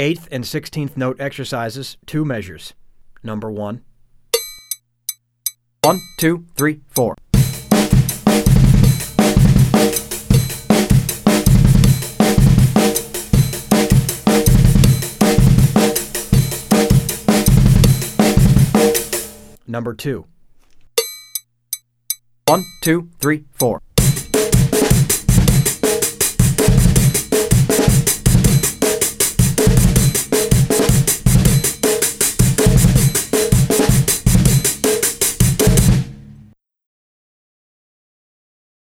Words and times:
eighth 0.00 0.26
and 0.32 0.46
sixteenth 0.46 0.96
note 0.96 1.20
exercises, 1.20 1.98
two 2.06 2.24
measures. 2.24 2.72
Number 3.22 3.50
one. 3.50 3.82
One, 5.82 6.00
two, 6.18 6.46
three, 6.56 6.80
four. 6.88 7.14
Number 19.66 19.94
two. 19.94 20.24
One, 22.46 22.64
two, 22.82 23.10
three, 23.20 23.44
four. 23.52 23.80